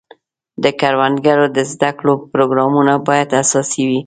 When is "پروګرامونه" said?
2.33-2.93